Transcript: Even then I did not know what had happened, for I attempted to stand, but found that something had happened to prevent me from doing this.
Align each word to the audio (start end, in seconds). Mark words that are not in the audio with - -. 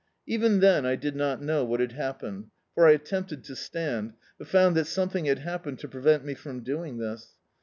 Even 0.25 0.61
then 0.61 0.83
I 0.83 0.95
did 0.95 1.15
not 1.15 1.43
know 1.43 1.63
what 1.63 1.79
had 1.79 1.91
happened, 1.91 2.49
for 2.73 2.87
I 2.87 2.93
attempted 2.93 3.43
to 3.43 3.55
stand, 3.55 4.13
but 4.39 4.47
found 4.47 4.75
that 4.75 4.85
something 4.87 5.25
had 5.25 5.37
happened 5.37 5.77
to 5.77 5.87
prevent 5.87 6.25
me 6.25 6.33
from 6.33 6.61
doing 6.63 6.97
this. 6.97 7.35